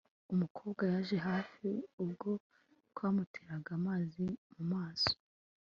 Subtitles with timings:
[0.33, 1.67] umukobwa yaje hafi
[2.03, 2.29] ubwo
[2.91, 5.13] twamuteraga amazi mumaso